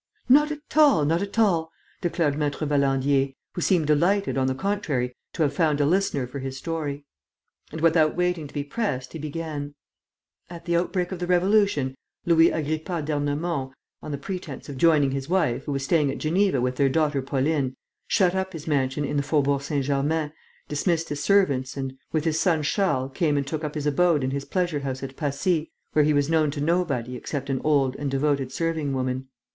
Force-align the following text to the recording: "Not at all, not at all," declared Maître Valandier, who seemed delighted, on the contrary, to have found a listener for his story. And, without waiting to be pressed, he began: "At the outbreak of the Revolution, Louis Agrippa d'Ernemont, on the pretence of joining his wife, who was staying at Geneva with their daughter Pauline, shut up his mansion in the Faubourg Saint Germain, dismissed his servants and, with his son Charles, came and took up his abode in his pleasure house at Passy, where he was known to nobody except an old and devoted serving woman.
"Not 0.27 0.51
at 0.51 0.75
all, 0.75 1.05
not 1.05 1.21
at 1.21 1.37
all," 1.37 1.71
declared 2.01 2.33
Maître 2.33 2.67
Valandier, 2.67 3.35
who 3.53 3.61
seemed 3.61 3.85
delighted, 3.85 4.35
on 4.35 4.47
the 4.47 4.55
contrary, 4.55 5.15
to 5.33 5.43
have 5.43 5.53
found 5.53 5.79
a 5.79 5.85
listener 5.85 6.25
for 6.25 6.39
his 6.39 6.57
story. 6.57 7.05
And, 7.71 7.81
without 7.81 8.15
waiting 8.15 8.47
to 8.47 8.53
be 8.55 8.63
pressed, 8.63 9.13
he 9.13 9.19
began: 9.19 9.75
"At 10.49 10.65
the 10.65 10.75
outbreak 10.75 11.11
of 11.11 11.19
the 11.19 11.27
Revolution, 11.27 11.93
Louis 12.25 12.49
Agrippa 12.49 13.03
d'Ernemont, 13.03 13.73
on 14.01 14.09
the 14.09 14.17
pretence 14.17 14.67
of 14.69 14.77
joining 14.77 15.11
his 15.11 15.29
wife, 15.29 15.65
who 15.65 15.71
was 15.71 15.83
staying 15.83 16.09
at 16.09 16.17
Geneva 16.17 16.61
with 16.61 16.77
their 16.77 16.89
daughter 16.89 17.21
Pauline, 17.21 17.75
shut 18.07 18.33
up 18.33 18.53
his 18.53 18.65
mansion 18.65 19.05
in 19.05 19.17
the 19.17 19.21
Faubourg 19.23 19.61
Saint 19.61 19.85
Germain, 19.85 20.33
dismissed 20.67 21.09
his 21.09 21.23
servants 21.23 21.77
and, 21.77 21.93
with 22.11 22.25
his 22.25 22.39
son 22.39 22.63
Charles, 22.63 23.11
came 23.13 23.37
and 23.37 23.45
took 23.45 23.63
up 23.63 23.75
his 23.75 23.85
abode 23.85 24.23
in 24.23 24.31
his 24.31 24.45
pleasure 24.45 24.79
house 24.79 25.03
at 25.03 25.15
Passy, 25.15 25.71
where 25.93 26.03
he 26.05 26.11
was 26.13 26.27
known 26.27 26.49
to 26.49 26.59
nobody 26.59 27.15
except 27.15 27.51
an 27.51 27.61
old 27.63 27.95
and 27.97 28.09
devoted 28.09 28.51
serving 28.51 28.95
woman. 28.95 29.27